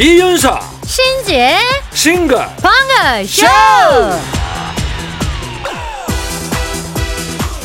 [0.00, 1.58] 이윤석 신지의
[1.92, 2.38] 싱글.
[2.62, 3.46] 방글쇼!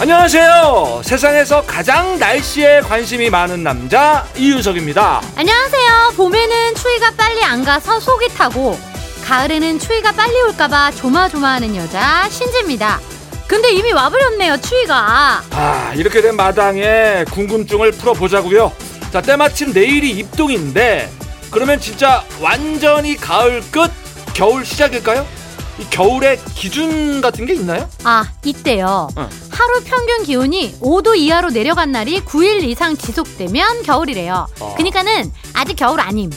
[0.02, 1.02] 안녕하세요.
[1.06, 5.22] 세상에서 가장 날씨에 관심이 많은 남자 이윤석입니다.
[5.36, 6.14] 안녕하세요.
[6.18, 8.80] 봄에는 추위가 빨리 안 가서 속이 타고
[9.26, 13.00] 가을에는 추위가 빨리 올까봐 조마조마하는 여자 신지입니다.
[13.46, 15.44] 근데 이미 와버렸네요 추위가.
[15.52, 18.72] 아 이렇게 된 마당에 궁금증을 풀어보자고요.
[19.12, 21.12] 자 때마침 내일이 입동인데
[21.54, 23.92] 그러면 진짜 완전히 가을 끝
[24.34, 25.26] 겨울 시작일까요?
[25.80, 27.88] 이 겨울의 기준 같은 게 있나요?
[28.04, 29.30] 아 이때요 응.
[29.52, 34.74] 하루 평균 기온이 5도 이하로 내려간 날이 9일 이상 지속되면 겨울이래요 어.
[34.76, 36.32] 그니까는 아직 겨울 아님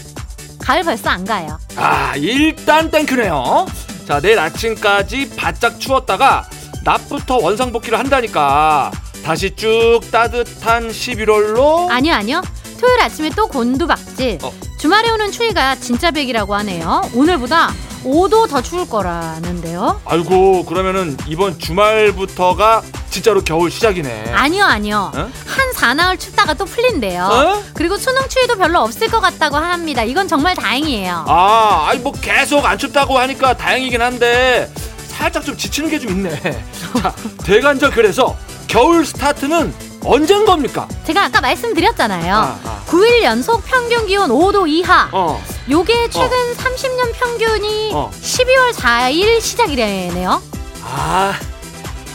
[0.58, 3.66] 가을 벌써 안 가요 아 일단 땡큐네요
[4.06, 6.48] 자 내일 아침까지 바짝 추웠다가
[6.84, 8.90] 낮부터 원상복귀를 한다니까
[9.24, 12.42] 다시 쭉 따뜻한 11월로 아니요 아니요
[12.80, 14.52] 토요일 아침에 또 곤두박질 어.
[14.78, 17.02] 주말에 오는 추위가 진짜 백이라고 하네요.
[17.14, 17.72] 오늘보다
[18.04, 20.00] 5도 더 추울 거라는데요.
[20.04, 24.32] 아이고 그러면은 이번 주말부터가 진짜로 겨울 시작이네.
[24.34, 25.10] 아니요 아니요.
[25.14, 25.18] 어?
[25.46, 27.24] 한 사나흘 춥다가 또 풀린대요.
[27.24, 27.62] 어?
[27.74, 30.04] 그리고 수능 추위도 별로 없을 것 같다고 합니다.
[30.04, 31.24] 이건 정말 다행이에요.
[31.26, 34.70] 아 아니 뭐 계속 안 춥다고 하니까 다행이긴 한데
[35.08, 36.38] 살짝 좀 지치는 게 좀 있네.
[37.02, 38.36] 자 대간절 그래서
[38.68, 39.72] 겨울 스타트는
[40.06, 40.86] 언젠 겁니까?
[41.04, 42.82] 제가 아까 말씀드렸잖아요 아, 아.
[42.86, 48.10] 9일 연속 평균 기온 5도 이하 어 요게 최근 30년 평균이 어.
[48.22, 50.40] 12월 4일 시작이래네요
[50.84, 51.34] 아,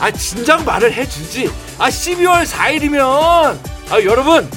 [0.00, 1.50] 아 진작 말을 해주지.
[1.78, 3.02] 아 12월 4일이면
[3.90, 4.50] 아 여러분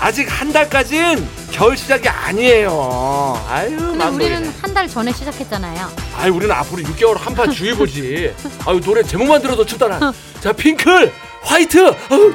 [0.00, 3.44] 아직 한 달까진 겨울 시작이 아니에요.
[3.50, 4.54] 아유 근데 맘 우리는.
[4.62, 8.34] 한 달 전에 시작했잖아요 아유 우리는 앞으로 6개월 한 판 주의보지.
[8.64, 11.94] 아유 노래 제목만 들어도 춥다 자 핑클 화이트.
[12.10, 12.34] 아유.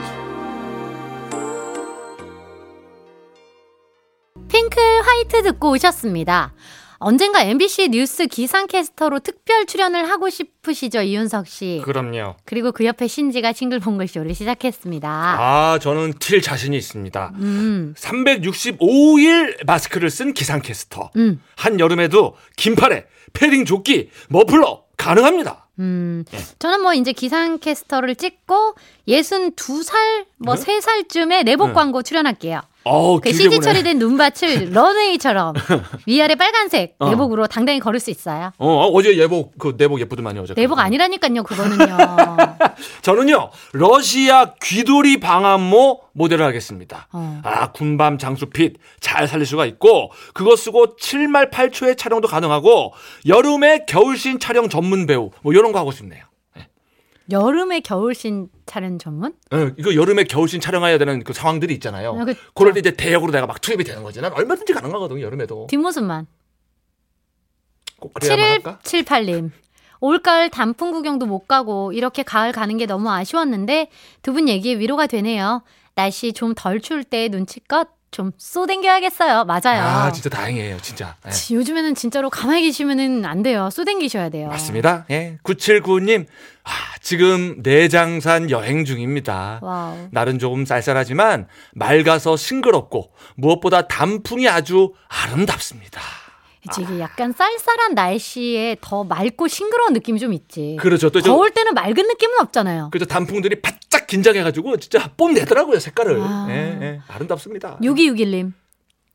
[5.15, 6.53] 화이트 듣고 오셨습니다.
[6.97, 11.81] 언젠가 MBC 뉴스 기상캐스터로 특별 출연을 하고 싶으시죠, 이윤석 씨.
[11.85, 12.35] 그럼요.
[12.43, 15.07] 그리고 그 옆에 신지가 싱글벙글쇼를 시작했습니다.
[15.09, 17.31] 아 저는 틸 자신이 있습니다.
[17.35, 21.11] 음, 365일 마스크를 쓴 기상캐스터.
[21.15, 25.67] 음, 한 여름에도 긴팔에 패딩 조끼 머플러 가능합니다.
[25.79, 26.25] 음.
[26.33, 26.37] 예.
[26.59, 28.75] 저는 뭐 이제 기상캐스터를 찍고
[29.07, 30.79] 62살, 뭐 네?
[30.79, 31.73] 3살쯤에 내복 네.
[31.73, 32.61] 광고 출연할게요.
[32.85, 33.59] 어우 그 CG.
[33.59, 35.53] 처리된 눈밭을 런웨이처럼
[36.05, 37.09] 위아래 빨간색 어.
[37.09, 38.51] 내복으로 당당히 걸을 수 있어요.
[38.59, 40.53] 어, 어제 예복 그 내복 예쁘더만요 어제.
[40.53, 41.97] 내복 아니라니까요, 그거는요.
[43.01, 47.07] 저는요 러시아 귀돌이 방한모 모델을 하겠습니다.
[47.11, 47.41] 어.
[47.43, 52.93] 아 군밤 장수핏 잘 살릴 수가 있고 그거 쓰고 7말 8초의 촬영도 가능하고
[53.27, 56.23] 여름에 겨울씬 촬영 전문 배우 뭐 이런 거 하고 싶네요.
[57.31, 59.33] 여름에 겨울신 촬영 전문?
[59.51, 62.17] 어, 이거 여름에 겨울씬 촬영해야 되는 그 상황들이 있잖아요.
[62.19, 62.39] 아, 그쵸.
[62.53, 64.21] 그럴 때 이제 대역으로 내가 막 투입이 되는 거지.
[64.21, 65.67] 난 얼마든지 가능하거든 여름에도.
[65.69, 66.27] 뒷모습만.
[67.99, 68.79] 꼭 그래야만 할까?
[68.83, 69.51] 7178님.
[70.01, 73.89] 올가을 단풍 구경도 못 가고 이렇게 가을 가는 게 너무 아쉬웠는데
[74.21, 75.63] 두 분 얘기에 위로가 되네요.
[75.95, 79.45] 날씨 좀 덜 추울 때 눈치껏 좀 쏘댕겨야겠어요.
[79.45, 79.81] 맞아요.
[79.81, 81.15] 아 진짜 다행이에요 진짜.
[81.25, 81.31] 예.
[81.31, 83.69] 지- 요즘에는 진짜로 가만히 계시면은 안 돼요.
[83.71, 84.47] 쏘댕기셔야 돼요.
[84.49, 85.05] 맞습니다.
[85.09, 85.37] 예.
[85.43, 86.25] 9795님,
[86.63, 86.69] 아,
[87.05, 89.59] 지금 내장산 여행 중입니다.
[89.61, 90.07] 와우.
[90.09, 96.01] 날은 조금 쌀쌀하지만 맑아서 싱그럽고 무엇보다 단풍이 아주 아름답습니다.
[96.81, 100.77] 이게 약간 쌀쌀한 날씨에 더 맑고 싱그러운 느낌이 좀 있지.
[100.79, 101.11] 그렇죠.
[101.11, 102.89] 또 저, 더울 때는 맑은 느낌은 없잖아요.
[102.91, 106.19] 그저 단풍들이 바짝 긴장해가지고 진짜 뽐내더라고요 색깔을.
[106.19, 106.47] 아.
[106.49, 107.01] 예, 예.
[107.07, 107.77] 아름답습니다.
[107.83, 108.53] 6261님.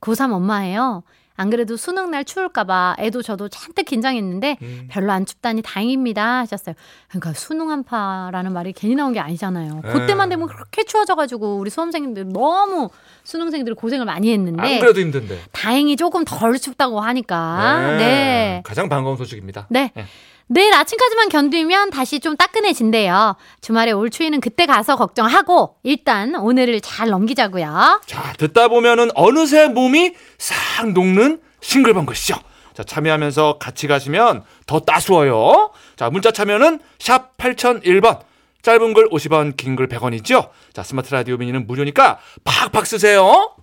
[0.01, 1.03] 고3 엄마예요.
[1.41, 4.89] 안 그래도 수능 날 추울까봐 애도 저도 잔뜩 긴장했는데 음.
[4.91, 6.75] 별로 안 춥다니 다행입니다 하셨어요.
[7.09, 9.81] 그러니까 수능 한파라는 말이 괜히 나온 게 아니잖아요.
[9.83, 9.93] 네.
[9.93, 12.91] 그때만 되면 그렇게 추워져가지고 우리 수험생들 너무
[13.25, 15.41] 수능생들이 고생을 많이 했는데 안 그래도 힘든데.
[15.53, 18.63] 다행히 조금 덜 춥다고 하니까 네.
[18.63, 19.67] 가장 반가운 소식입니다.
[19.71, 19.93] 네.
[19.95, 20.05] 네.
[20.53, 23.37] 내일 아침까지만 견디면 다시 좀 따끈해진대요.
[23.61, 28.01] 주말에 올 추위는 그때 가서 걱정하고 일단 오늘을 잘 넘기자고요.
[28.05, 32.35] 자, 듣다 보면은 어느새 몸이 싹 녹는 싱글벙글 쇼.
[32.75, 35.71] 자, 참여하면서 같이 가시면 더 따스워요.
[35.97, 38.19] 자, 문자 참여는 샵 8001번.
[38.63, 40.49] 짧은 글 50원, 긴 글 100원이죠.
[40.73, 43.55] 자, 스마트 라디오 미니는 무료니까 팍팍 쓰세요.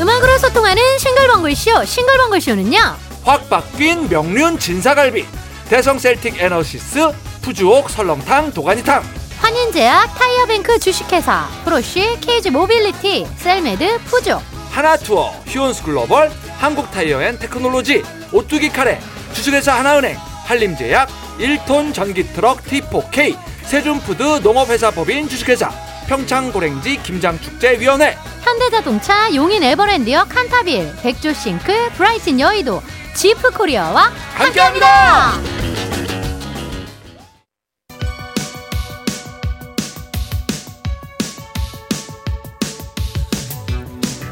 [0.00, 1.84] 음악으로 소통하는 싱글벙글 쇼.
[1.84, 3.07] 싱글벙글 쇼는요.
[3.24, 5.26] 확 바뀐 명륜 진사갈비.
[5.68, 7.12] 대성 셀틱 에너시스,
[7.42, 9.02] 푸주옥 설렁탕 도가니탕.
[9.40, 19.00] 환인제약 타이어뱅크 주식회사 프로쉬 케이지 모빌리티 셀메드 푸조 하나투어, 휴온스 글로벌, 한국타이어앤테크놀로지, 오뚜기 카레,
[19.32, 25.70] 주식회사 하나은행, 한림제약, 1톤 전기트럭 T4K, 세준푸드 농업회사 법인 주식회사,
[26.08, 32.82] 평창고랭지 김장축제위원회, 현대자동차, 용인 에버랜드와 칸타빌, 백조싱크, 브라이튼 여의도,
[33.18, 35.32] 지프 코리아와 함께합니다.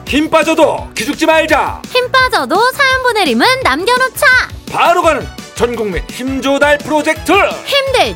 [0.07, 1.83] 힘 빠져도 기죽지 말자.
[1.89, 4.25] 힘 빠져도 사연 보내림은 남겨놓자.
[4.71, 7.33] 바로 가는 전국민 힘조달 프로젝트
[7.65, 8.15] 힘들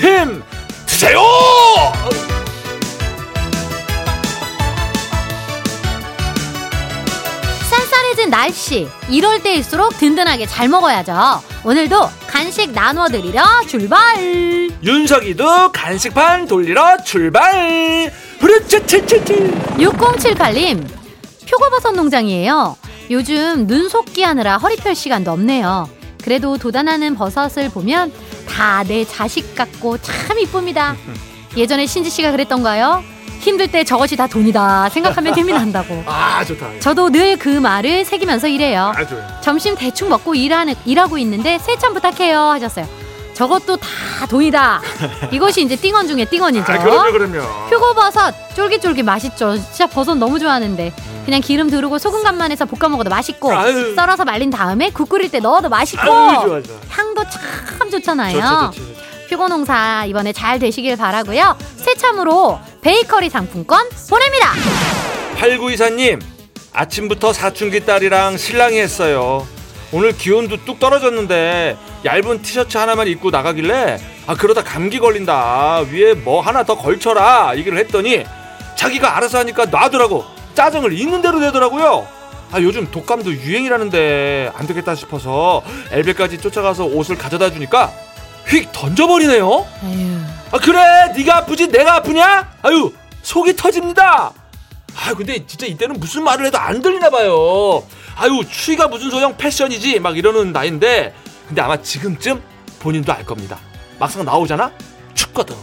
[0.00, 0.42] 땐힘
[0.86, 1.20] 드세요.
[8.12, 11.42] 쌀쌀해진 날씨 이럴 때일수록 든든하게 잘 먹어야죠.
[11.64, 14.16] 오늘도 간식 나눠드리려 출발.
[14.82, 18.12] 윤석이도 간식판 돌리러 출발.
[18.38, 19.76] 후르츠츠츠츠.
[19.78, 20.86] 6078님
[21.50, 22.76] 표고버섯 농장이에요.
[23.10, 25.88] 요즘 눈 속기 하느라 허리 펼 시간도 없네요.
[26.22, 28.12] 그래도 돋아나는 버섯을 보면
[28.48, 30.96] 다 내 자식 같고 참 이쁩니다.
[31.56, 33.02] 예전에 신지 씨가 그랬던가요?
[33.42, 36.02] 힘들 때 저것이 다 돈이다 생각하면 힘이 난다고.
[36.06, 36.78] 아 좋다.
[36.80, 38.92] 저도 늘 그 말을 새기면서 일해요.
[38.96, 39.26] 아 좋아요.
[39.40, 42.86] 점심 대충 먹고 일하는, 일하고 있는데 세참 부탁해요 하셨어요.
[43.34, 44.80] 저것도 다 돈이다.
[45.32, 46.70] 이것이 이제 띵언 중에 띵언이죠.
[46.72, 47.66] 아 그럼요 그럼요.
[47.70, 49.56] 표고버섯 쫄깃쫄깃 맛있죠.
[49.56, 50.92] 진짜 버섯 너무 좋아하는데
[51.24, 53.56] 그냥 기름 두르고 소금 간만 해서 볶아 먹어도 맛있고 음.
[53.56, 53.94] 아유.
[53.96, 56.62] 썰어서 말린 다음에 국 끓일 때 넣어도 맛있고 아유.
[56.90, 57.24] 향도
[57.78, 58.40] 참 좋잖아요.
[58.40, 58.92] 좋죠 좋죠.
[58.92, 59.02] 좋죠.
[59.30, 61.56] 표고농사 이번에 잘 되시길 바라고요.
[61.76, 64.52] 새참으로 베이커리 상품권 보냅니다.
[65.36, 66.20] 8924님
[66.72, 69.46] 아침부터 사춘기 딸이랑 신랑이 했어요
[69.92, 76.40] 오늘 기온도 뚝 떨어졌는데 얇은 티셔츠 하나만 입고 나가길래 아 그러다 감기 걸린다 위에 뭐
[76.40, 78.24] 하나 더 걸쳐라 얘기를 했더니
[78.76, 80.24] 자기가 알아서 하니까 놔두라고
[80.54, 82.06] 짜증을 있는 대로 내더라고요
[82.50, 85.62] 아 요즘 독감도 유행이라는데 안 되겠다 싶어서
[85.92, 87.92] 엘베까지 쫓아가서 옷을 가져다 주니까
[88.46, 90.21] 휙 던져버리네요 에휴.
[90.62, 92.52] 아 그래 네가 아프지 내가 아프냐?
[92.62, 92.92] 아유
[93.22, 94.32] 속이 터집니다.
[94.94, 97.82] 아 근데 진짜 이때는 무슨 말을 해도 안 들리나 봐요.
[98.16, 101.14] 아유 추위가 무슨 소용 패션이지 막 이러는 나이인데
[101.48, 102.40] 근데 아마 지금쯤
[102.78, 103.58] 본인도 알 겁니다.
[103.98, 104.70] 막상 나오잖아
[105.14, 105.56] 춥거든.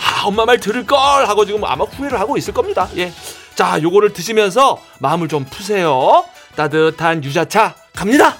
[0.00, 2.88] 아 엄마 말 들을 걸 하고 지금 아마 후회를 하고 있을 겁니다.
[2.96, 3.12] 예.
[3.56, 6.24] 자 요거를 드시면서 마음을 좀 푸세요.
[6.54, 8.36] 따뜻한 유자차 갑니다.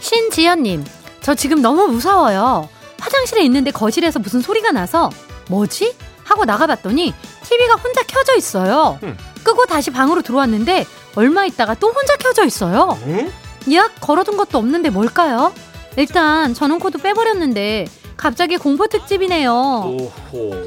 [0.00, 0.84] 신지연님,
[1.20, 2.68] 저 지금 너무 무서워요.
[2.98, 5.10] 화장실에 있는데 거실에서 무슨 소리가 나서
[5.48, 5.94] 뭐지?
[6.24, 7.12] 하고 나가봤더니
[7.42, 8.98] TV가 혼자 켜져 있어요.
[9.02, 9.16] 음.
[9.42, 10.86] 끄고 다시 방으로 들어왔는데
[11.16, 12.98] 얼마 있다가 또 혼자 켜져 있어요.
[13.06, 13.30] 응?
[13.70, 15.52] 예약 걸어둔 것도 없는데 뭘까요?
[15.96, 17.86] 일단 전원 코드 빼버렸는데
[18.16, 19.52] 갑자기 공포 특집이네요.
[19.52, 20.64] 오호.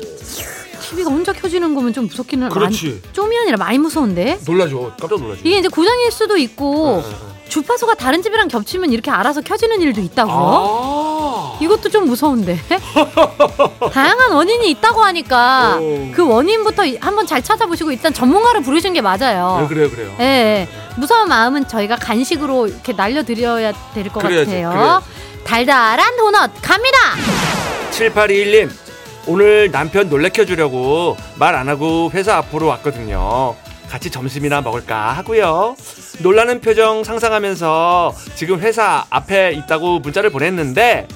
[0.82, 2.88] TV가 혼자 켜지는 거면 좀 무섭기는 그렇지.
[2.88, 4.94] 많이, 좀이 아니라 많이 무서운데 놀라죠.
[5.00, 5.42] 깜짝 놀라죠.
[5.44, 7.04] 이게 이제 고장일 수도 있고 어.
[7.50, 10.36] 주파수가 다른 집이랑 겹치면 이렇게 알아서 켜지는 일도 있다고요?
[10.36, 10.97] 아.
[11.60, 12.60] 이것도 좀 무서운데.
[13.92, 16.12] 다양한 원인이 있다고 하니까 오.
[16.14, 19.66] 그 원인부터 이- 한번 잘 찾아보시고 일단 전문가를 부르신 게 맞아요.
[19.70, 20.16] 그래, 그래요, 그래요.
[20.20, 20.68] 예, 예.
[20.98, 24.46] 무서운 마음은 저희가 간식으로 이렇게 날려드려야 될 것 같아요.
[24.46, 25.06] 그래야지.
[25.44, 26.98] 달달한 도넛 갑니다.
[27.92, 28.70] 7821님,
[29.28, 33.56] 오늘 남편 놀래켜 주려고 말 안 하고 회사 앞으로 왔거든요.
[33.90, 35.76] 같이 점심이나 먹을까 하고요.
[36.20, 41.08] 놀라는 표정 상상하면서 지금 회사 앞에 있다고 문자를 보냈는데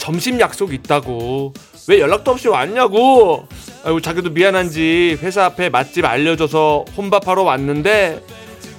[0.00, 1.52] 점심 약속 있다고
[1.86, 3.46] 왜 연락도 없이 왔냐고.
[3.84, 8.24] 아유 자기도 미안한지 회사 앞에 맛집 알려줘서 혼밥하러 왔는데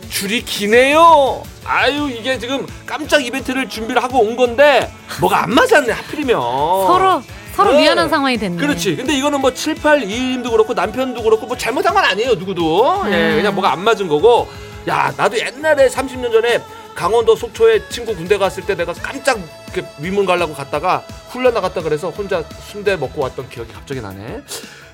[0.09, 1.43] 줄이 기네요.
[1.63, 6.35] 아유 이게 지금 깜짝 이벤트를 준비를 하고 온 건데 뭐가 안 맞았네 하필이면.
[6.35, 7.21] 서로
[7.55, 7.81] 서로 네.
[7.81, 8.57] 미안한 상황이 됐네.
[8.57, 8.95] 그렇지.
[8.95, 12.35] 근데 이거는 뭐 7821님도 그렇고 남편도 그렇고 뭐 잘못한 건 아니에요.
[12.35, 13.03] 누구도.
[13.07, 13.35] 예, 음.
[13.37, 14.47] 그냥 뭐가 안 맞은 거고.
[14.87, 16.59] 야, 나도 옛날에 30년 전에
[16.95, 19.37] 강원도 속초에 친구 군대 갔을 때 내가 깜짝
[19.73, 20.99] 이렇게 위문 가려고 갔다가
[21.29, 24.41] 훈련 나갔다 그래서 혼자 순대 먹고 왔던 기억이 갑자기 나네.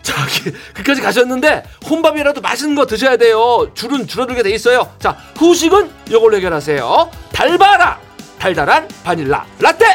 [0.03, 3.72] 자, 그- 그까지 가셨는데 혼밥이라도 맛있는 거 드셔야 돼요.
[3.74, 4.93] 줄은 줄어들게 돼 있어요.
[5.00, 7.12] 자, 후식은 요걸로 해결하세요.
[7.34, 8.00] 달바라
[8.39, 9.86] 달달한 바닐라 라떼.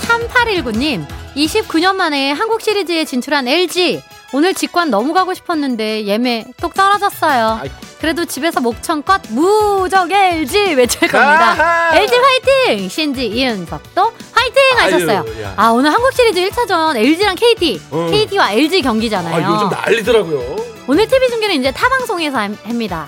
[0.00, 4.02] 3819님, 29년 만에 한국 시리즈에 진출한 LG.
[4.34, 7.60] 오늘 직관 너무 가고 싶었는데 예매 톡 떨어졌어요.
[8.00, 11.52] 그래도 집에서 목청껏 무적 LG 외칠 겁니다.
[11.52, 11.96] 아하.
[11.96, 12.88] LG 화이팅!
[12.88, 14.62] 신지 이은석도 화이팅!
[14.76, 15.24] 하셨어요.
[15.24, 15.54] 아유, 야.
[15.56, 18.10] 아, 오늘 한국 시리즈 1차전 LG랑 KT, 응.
[18.10, 19.34] KT와 LG 경기잖아요.
[19.46, 20.56] 아, 요즘 난리더라고요.
[20.88, 23.06] 오늘 TV 중계는 이제 타 방송에서 함- 합니다.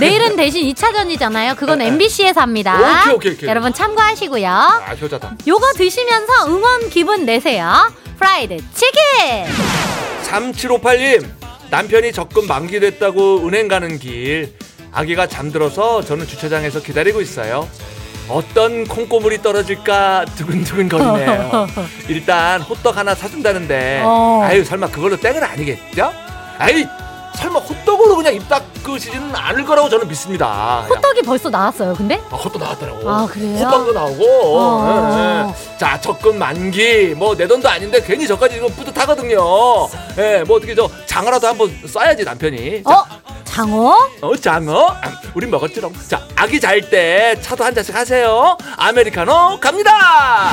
[0.00, 1.56] 내일은 대신 2차전이잖아요.
[1.56, 2.76] 그건 MBC에서 합니다.
[2.76, 3.00] 네.
[3.12, 3.48] 오케이, 오케이, 오케이.
[3.48, 4.48] 여러분 참고하시고요.
[4.48, 5.36] 아, 효자다.
[5.46, 7.92] 요거 드시면서 응원 기분 내세요.
[8.18, 9.85] 프라이드 치킨!
[10.24, 11.24] 3758님
[11.70, 14.52] 남편이 적금 만기됐다고 은행 가는 길
[14.92, 17.68] 아기가 잠들어서 저는 주차장에서 기다리고 있어요
[18.28, 21.66] 어떤 콩고물이 떨어질까 두근두근 거리네요.
[22.08, 24.40] 일단 호떡 하나 사준다는데 어.
[24.42, 26.12] 아유 설마 그걸로 땡은 아니겠죠?
[26.58, 26.84] 아이
[27.36, 30.86] 설마 호떡으로 그냥 입 닦으시지는 않을 거라고 저는 믿습니다.
[30.88, 31.94] 호떡이 벌써 나왔어요.
[31.94, 33.08] 근데 아, 호떡 나왔더라고.
[33.10, 33.58] 아, 그래요?
[33.66, 34.24] 호떡도 나오고.
[34.58, 34.86] 어.
[34.88, 35.78] 예, 예.
[35.78, 37.14] 자, 적금 만기.
[37.16, 39.36] 뭐, 내 돈도 아닌데 괜히 저까지 이거 뿌듯하거든요.
[40.18, 42.82] 예, 뭐 어떻게 저 장어라도 한번 쏴야지, 남편이.
[42.84, 43.04] 자, 어
[43.44, 43.96] 장어?
[44.22, 44.88] 어, 장어?
[45.02, 45.92] 아, 우린 먹었지롱.
[46.08, 48.56] 자, 아기 잘 때 차도 한 잔씩 하세요.
[48.76, 50.50] 아메리카노 갑니다!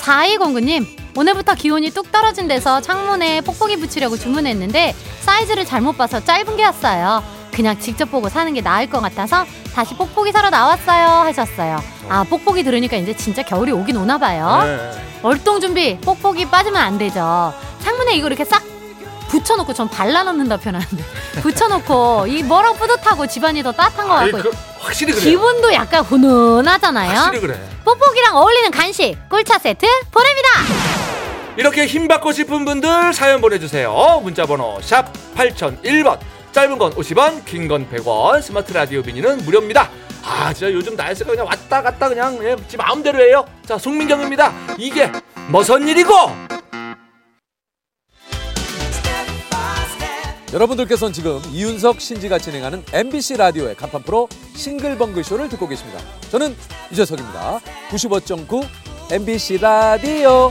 [0.00, 0.86] 4209님,
[1.16, 7.24] 오늘부터 기온이 뚝 떨어진 데서 창문에 뽁뽁이 붙이려고 주문했는데 사이즈를 잘못 봐서 짧은 게 왔어요.
[7.54, 11.82] 그냥 직접 보고 사는 게 나을 것 같아서 다시 뽁뽁이 사러 나왔어요 하셨어요.
[12.10, 14.60] 아, 뽁뽁이 들으니까 이제 진짜 겨울이 오긴 오나 봐요.
[14.64, 14.90] 네.
[15.22, 17.54] 월동 준비, 뽁뽁이 빠지면 안 되죠.
[17.82, 18.62] 창문에 이거 이렇게 싹
[19.28, 21.02] 붙여놓고 전 발라놓는다 표현하는데
[21.42, 25.24] 붙여놓고 이 뭐라고 뿌듯하고 집안이 더 따뜻한 것 같고 그, 확실히 그래.
[25.24, 27.10] 기분도 약간 훈훈하잖아요.
[27.18, 27.60] 확실히 그래.
[27.84, 30.95] 뽁뽁이랑 어울리는 간식 꿀차 세트 보냅니다.
[31.56, 34.20] 이렇게 힘 받고 싶은 분들 사연 보내주세요.
[34.22, 36.18] 문자번호 샵 8001번.
[36.52, 39.90] 짧은 건 50원, 긴 건 100원, 스마트 라디오 미니는 무료입니다.
[40.24, 43.44] 아, 진짜 요즘 날씨가 그냥 왔다 갔다 그냥 예, 지 마음대로 해요.
[43.64, 44.52] 자, 송민경입니다.
[44.78, 45.10] 이게
[45.48, 46.12] 무슨 일이고?
[50.52, 56.00] 여러분들께서는 지금 이윤석 신지가 진행하는 MBC 라디오의 간판 프로 싱글벙글 쇼를 듣고 계십니다.
[56.30, 56.56] 저는
[56.92, 57.60] 유재석입니다.
[57.90, 58.66] 95.9
[59.12, 60.50] MBC 라디오.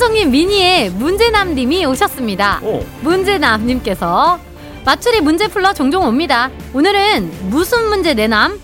[0.00, 2.60] 탐정님 미니에 문제남님이 오셨습니다.
[2.62, 2.80] 어.
[3.02, 4.40] 문제남님께서
[4.82, 6.50] 맞추리 문제 풀러 종종 옵니다.
[6.72, 8.58] 오늘은 무슨 문제 내남?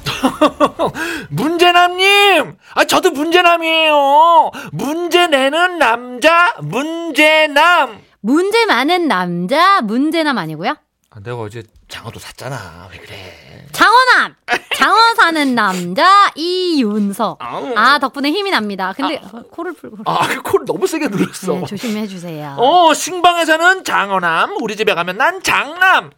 [1.29, 2.57] 문제남님!
[2.75, 4.51] 아, 저도 문제남이에요!
[4.73, 7.99] 문제 내는 남자, 문제남!
[8.23, 10.75] 문제 많은 남자 문제남 아니고요?
[11.11, 12.89] 아, 내가 어제 장어도 샀잖아.
[12.91, 13.67] 왜 그래?
[13.73, 14.35] 장어남!
[14.77, 17.39] 장어 사는 남자 이윤석.
[17.41, 17.73] 아우.
[17.77, 18.93] 아 덕분에 힘이 납니다.
[18.97, 21.53] 근데 어, 코를 풀고 아, 그 코를 너무 세게 눌렀어.
[21.53, 22.57] 네, 조심해 주세요.
[22.59, 26.11] 어, 신방에서는 장어남, 우리 집에 가면 난 장남.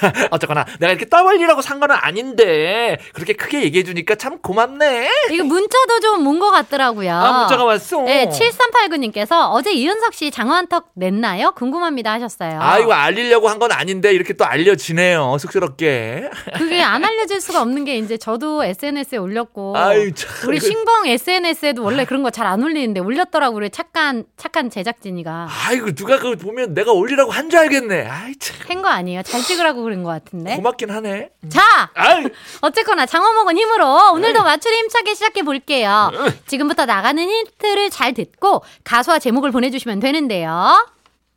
[0.30, 5.08] 어쨌거나 내가 이렇게 떠벌리라고 산 거는 아닌데 그렇게 크게 얘기해 주니까 참 고맙네.
[5.30, 7.12] 이거 문자도 좀 온 것 같더라고요.
[7.12, 8.02] 아, 문자가 왔어.
[8.02, 11.52] 네, 7389님께서 어제 이윤석 씨 장어 한턱 냈나요?
[11.52, 12.58] 궁금합니다 하셨어요.
[12.60, 15.36] 아, 이거 알리려고 한 건 아닌데 이렇게 또 알려지네요.
[15.38, 16.30] 쑥스럽게.
[16.56, 20.48] 그게 안 알려질 수가 없는 게 이제 저도 SNS에 올렸고 아유, 참.
[20.48, 25.46] 우리 그- 신봉 SNS에도 원래 그런 거 잘 안 올리는데 올렸더라고 우리 착한 착한 제작진이가
[25.68, 28.08] 아이고 누가 그거 보면 내가 올리라고 한 줄 알겠네.
[28.08, 29.22] 아이 참 한 거 아니에요?
[29.22, 30.56] 잘 찍으라고 그런 것 같은데.
[30.56, 31.30] 고맙긴 하네.
[31.48, 31.60] 자,
[31.94, 32.24] 아이
[32.62, 36.10] 어쨌거나 장어 먹은 힘으로 오늘도 맞추리 힘차게 시작해 볼게요.
[36.46, 40.88] 지금부터 나가는 힌트를 잘 듣고 가수와 제목을 보내주시면 되는데요.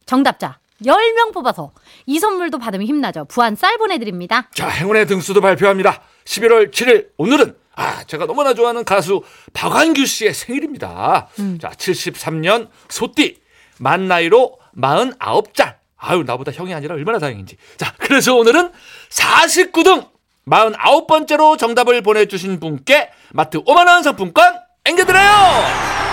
[0.06, 1.72] 정답자 10명 뽑아서
[2.06, 3.26] 이 선물도 받으면 힘나죠.
[3.26, 4.50] 부안 쌀 보내드립니다.
[4.54, 6.02] 자 행운의 등수도 발표합니다.
[6.26, 9.22] 11월 7일 오늘은 아 제가 너무나 좋아하는 가수
[9.54, 11.28] 박완규 씨의 생일입니다.
[11.62, 13.40] 자 73년 소띠
[13.80, 15.76] 만 나이로 49살.
[15.98, 17.58] 아유 나보다 형이 아니라 얼마나 다행인지.
[17.78, 18.72] 자 그래서 오늘은
[19.10, 20.08] 49등
[20.50, 24.54] 49번째로 정답을 보내주신 분께 마트 5만원 상품권
[24.86, 25.32] 앵겨드려요.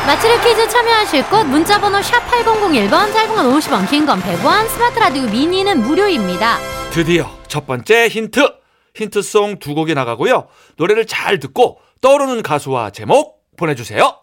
[0.06, 5.22] 맞추리 퀴즈 참여하실 곳 문자번호 샵 8001번 짧은 건 50원 긴 건 100원 스마트 라디오
[5.24, 6.58] 미니는 무료입니다.
[6.90, 8.60] 드디어 첫 번째 힌트.
[8.94, 10.48] 힌트송 두 곡이 나가고요.
[10.76, 14.18] 노래를 잘 듣고 떠오르는 가수와 제목 보내주세요.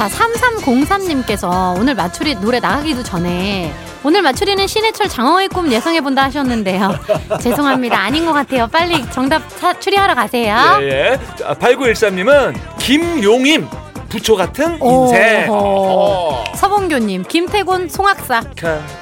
[0.00, 3.70] 자 3303님께서 오늘 맞추리 노래 나가기도 전에
[4.02, 6.98] 오늘 맞추리는 신해철 장어의 꿈 예상해본다 하셨는데요.
[7.42, 7.98] 죄송합니다.
[8.00, 8.66] 아닌 것 같아요.
[8.68, 10.56] 빨리 정답 사- 추리하러 가세요.
[10.80, 11.20] 예, 예.
[11.36, 13.68] 자, 8913님은 김용임
[14.08, 15.50] 부초 같은 인생.
[15.50, 16.44] 어허.
[16.56, 18.40] 서봉교님, 김태곤 송악사,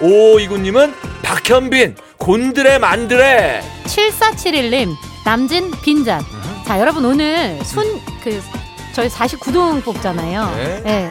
[0.00, 3.62] 오이구님은 박현빈 곤드레 만드레.
[3.84, 6.22] 7471님, 남진 빈잔.
[6.66, 7.84] 자, 여러분 오늘 순,
[8.20, 8.42] 그,
[8.98, 10.50] 저희 49동 뽑잖아요.
[10.56, 10.80] 네.
[10.82, 11.10] 네.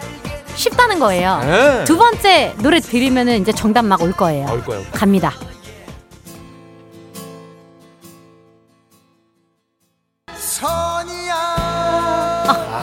[0.55, 1.39] 쉽다는 거예요.
[1.39, 1.83] 네.
[1.85, 4.45] 두 번째 노래 드리면은 이제 정답 막 올 거예요.
[4.45, 4.83] 나올 거예요.
[4.91, 5.31] 갑니다.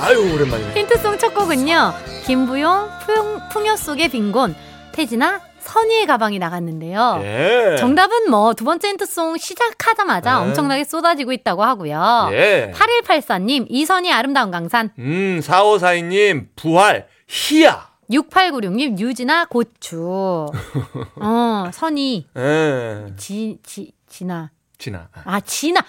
[0.07, 0.73] 아유 오랜만이네.
[0.73, 1.93] 힌트송 첫 곡은요.
[2.25, 4.55] 김부용 풍, 풍요 속의 빈곤
[4.93, 5.39] 태진아
[5.75, 7.21] 선의의 가방이 나갔는데요.
[7.25, 7.77] 예.
[7.79, 10.45] 정답은 뭐 두 번째 힌트송 시작하자마자 네.
[10.45, 12.29] 엄청나게 쏟아지고 있다고 하고요.
[12.33, 12.73] 예.
[12.73, 14.91] 8184님, 이선희 아름다운 강산.
[14.99, 17.89] 음, 4542님, 부활, 희야.
[18.11, 20.47] 6896님, 유진아 고추.
[21.21, 23.07] 어, 선희, 예.
[23.17, 24.51] 지, 지, 지나.
[24.79, 25.09] 진아.
[25.25, 25.81] 아, 지나.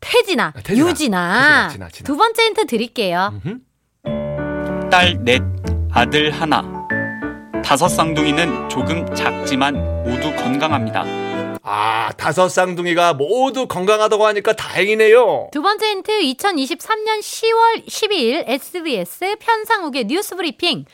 [0.00, 0.88] 태진아, 아, 태진아.
[0.90, 1.68] 유진아.
[1.68, 2.06] 태진아, 지나, 지나.
[2.06, 3.40] 두 번째 힌트 드릴게요.
[3.42, 4.90] 음흠.
[4.90, 5.40] 딸 넷,
[5.90, 6.73] 아들 하나.
[7.64, 11.04] 다섯 쌍둥이는 조금 작지만 모두 건강합니다.
[11.62, 15.48] 아, 다섯 쌍둥이가 모두 건강하다고 하니까 다행이네요.
[15.50, 20.84] 두 번째 힌트 2023년 10월 12일 SBS 편상욱의 뉴스 브리핑.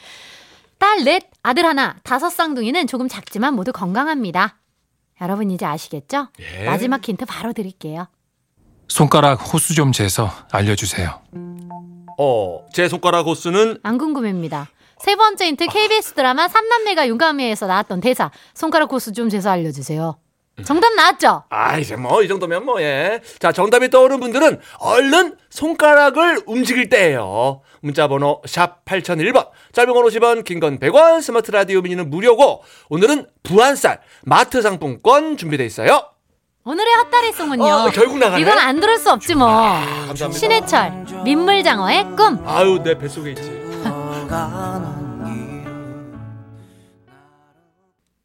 [0.78, 4.56] 딸 넷, 아들 하나, 다섯 쌍둥이는 조금 작지만 모두 건강합니다.
[5.20, 6.28] 여러분 이제 아시겠죠?
[6.38, 6.64] 예.
[6.64, 8.06] 마지막 힌트 바로 드릴게요.
[8.88, 11.20] 손가락 호수 좀 재서 알려주세요.
[12.16, 14.68] 어, 제 손가락 호수는 안 궁금합니다.
[15.02, 18.30] 세 번째 힌트 KBS 드라마 삼남매가 용감해에서 나왔던 대사.
[18.54, 20.18] 손가락 코스 좀 재서 알려주세요.
[20.66, 21.44] 정답 나왔죠?
[21.48, 23.20] 아, 이제 뭐, 이 정도면 뭐, 예.
[23.38, 30.60] 자, 정답이 떠오른 분들은 얼른 손가락을 움직일 때예요 문자번호 샵 8001번, 짧은 건 50원, 긴
[30.60, 36.04] 건 100원, 스마트 라디오 미니는 무료고, 오늘은 부안쌀, 마트 상품권 준비돼 있어요.
[36.64, 37.64] 오늘의 헛다리송은요.
[37.64, 38.42] 어, 결국 나가네.
[38.42, 39.46] 이건 안 들을 수 없지 뭐.
[39.48, 40.32] 감사합니다.
[40.32, 42.46] 신해철, 민물장어의 꿈.
[42.46, 43.59] 아유, 내 뱃속에 있지.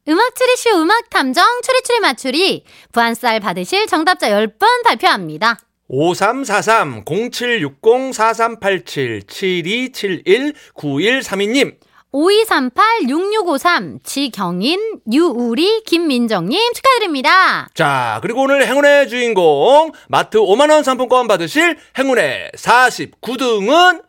[0.08, 2.64] 음악 추리쇼 음악 탐정 추리추리 맞추리.
[2.92, 5.58] 부안쌀 받으실 정답자 10분 발표합니다.
[5.88, 11.76] 5343 0760 4387 7271 9132님
[12.12, 17.68] 5238-6653 지경인, 유우리, 김민정님 축하드립니다.
[17.74, 24.05] 자, 그리고 오늘 행운의 주인공 마트 5만원 상품권 받으실 행운의 49등은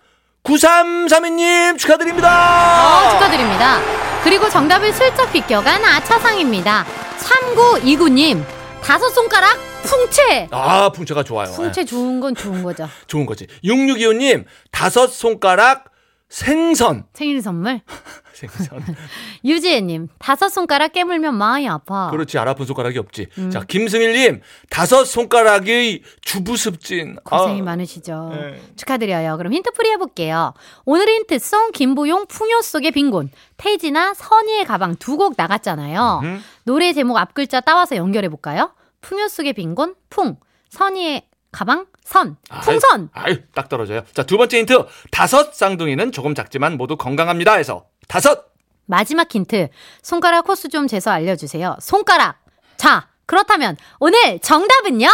[0.48, 2.30] 9332님 축하드립니다.
[2.30, 3.80] 어, 축하드립니다.
[4.24, 6.86] 그리고 정답을 슬쩍 비껴간 아차상입니다.
[7.20, 8.44] 3929님,
[8.82, 10.48] 다섯 손가락 풍채.
[10.51, 11.52] 아, 풍채가 좋아요.
[11.52, 12.84] 풍채 좋은 건 좋은 거죠.
[12.84, 13.48] 예, 좋은 거지.
[13.65, 15.91] 6625님, 다섯 손가락
[16.30, 17.06] 생선.
[17.13, 17.82] 생일 선물.
[18.38, 18.84] 생선.
[19.43, 22.10] 유지혜님, 다섯 손가락 깨물면 마음이 아파.
[22.12, 23.28] 그렇지, 안 아픈 손가락이 없지.
[23.38, 23.50] 음.
[23.50, 27.17] 자, 김승일님, 다섯 손가락의 주부습진.
[27.23, 28.30] 고생이 아, 많으시죠.
[28.34, 28.62] 네.
[28.76, 29.38] 축하드려요.
[29.38, 30.54] 그럼 힌트 풀이 해볼게요.
[30.86, 36.19] 오늘 힌트송 김보용 풍요 속의 빈곤, 태진아 선의의 가방 두 곡 나갔잖아요.
[36.23, 36.43] 음.
[36.63, 38.71] 노래 제목 앞 글자 따와서 연결해볼까요?
[39.02, 40.36] 풍요 속의 빈곤, 풍,
[40.69, 43.10] 선의의 가방, 선, 풍선.
[43.13, 44.04] 아유, 아유, 딱 떨어져요.
[44.13, 44.86] 자, 두 번째 힌트.
[45.12, 47.54] 다섯 쌍둥이는 조금 작지만 모두 건강합니다.
[47.54, 48.46] 해서 다섯.
[48.86, 49.67] 마지막 힌트.
[50.02, 51.76] 손가락 코스 좀 재서 알려주세요.
[51.82, 52.36] 손가락.
[52.78, 55.08] 자, 그렇다면 오늘 정답은요?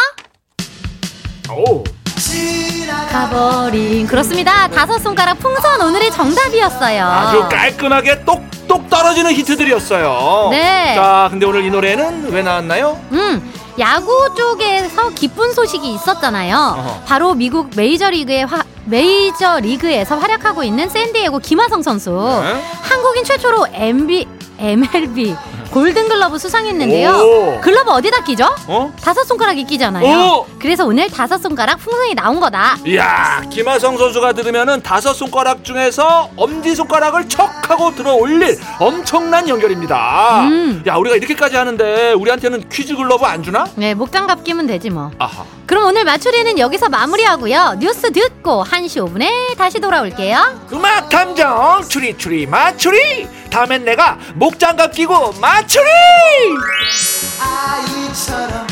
[1.51, 1.84] 오.
[3.10, 4.08] 가버린.
[4.08, 4.67] 그렇습니다.
[4.67, 7.03] 다섯 손가락 풍선 오늘의 정답이었어요.
[7.06, 10.49] 아주 깔끔하게 똑똑 떨어지는 히트들이었어요.
[10.51, 10.95] 네.
[10.95, 12.99] 자, 근데 오늘 이 노래는 왜 나왔나요?
[13.12, 16.56] 음, 야구 쪽에서 기쁜 소식이 있었잖아요.
[16.56, 17.03] 어허.
[17.06, 22.12] 바로 미국 메이저리그의 화, 메이저 리그에서 활약하고 있는 샌디에고 김하성 선수.
[22.12, 22.62] 네?
[22.82, 24.28] 한국인 최초로 MB,
[24.60, 25.36] MLB
[25.72, 27.12] 골든글러브 수상했는데요.
[27.12, 27.62] 오.
[27.62, 28.48] 글러브 어디다 끼죠?
[28.67, 28.93] 어?
[29.02, 30.06] 다섯 손가락이 끼잖아요.
[30.06, 30.46] 오.
[30.60, 32.78] 그래서 오늘 다섯 손가락 풍선이 나온 거다.
[32.86, 40.41] 이야, 김하성 선수가 들으면은 다섯 손가락 중에서 엄지 손가락을 척 하고 들어 올릴 엄청난 연결입니다.
[40.43, 40.84] 음.
[40.86, 43.65] 야, 우리가 이렇게까지 하는데 우리한테는 퀴즈 글러브 안 주나?
[43.76, 45.10] 네, 목장갑 끼면 되지 뭐.
[45.17, 45.43] 아하.
[45.65, 47.78] 그럼 오늘 맞추리는 여기서 마무리하고요.
[47.80, 50.67] 뉴스 듣고 1시 5분에 다시 돌아올게요.
[50.73, 53.28] 음악 탐정 추리 추리 맞추리.
[53.49, 55.86] 다음엔 내가 목장갑 끼고 맞추리.
[57.39, 58.67] 아이처럼